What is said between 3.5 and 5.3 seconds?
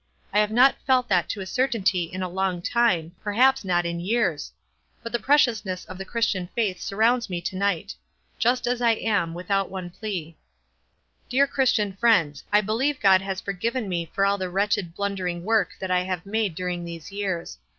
not in years; but the